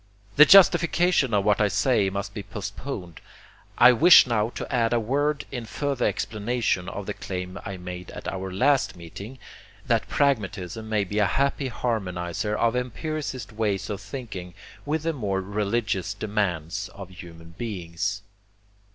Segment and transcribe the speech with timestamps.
[0.35, 3.21] The justification of what I say must be postponed.
[3.77, 8.09] I wish now to add a word in further explanation of the claim I made
[8.09, 9.37] at our last meeting,
[9.85, 14.55] that pragmatism may be a happy harmonizer of empiricist ways of thinking,
[14.87, 18.23] with the more religious demands of human beings.